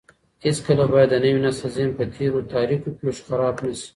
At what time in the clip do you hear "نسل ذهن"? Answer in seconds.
1.45-1.89